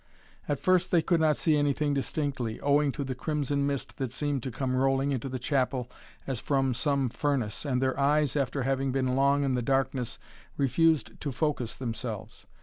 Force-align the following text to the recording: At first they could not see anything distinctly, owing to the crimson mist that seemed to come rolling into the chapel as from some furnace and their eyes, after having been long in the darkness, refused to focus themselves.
At 0.49 0.59
first 0.59 0.89
they 0.89 1.03
could 1.03 1.19
not 1.21 1.37
see 1.37 1.55
anything 1.55 1.93
distinctly, 1.93 2.59
owing 2.61 2.91
to 2.93 3.03
the 3.03 3.13
crimson 3.13 3.67
mist 3.67 3.97
that 3.99 4.11
seemed 4.11 4.41
to 4.41 4.49
come 4.51 4.75
rolling 4.75 5.11
into 5.11 5.29
the 5.29 5.37
chapel 5.37 5.91
as 6.25 6.39
from 6.39 6.73
some 6.73 7.07
furnace 7.07 7.65
and 7.65 7.83
their 7.83 7.99
eyes, 7.99 8.35
after 8.35 8.63
having 8.63 8.91
been 8.91 9.09
long 9.15 9.43
in 9.43 9.53
the 9.53 9.61
darkness, 9.61 10.17
refused 10.57 11.21
to 11.21 11.31
focus 11.31 11.75
themselves. 11.75 12.47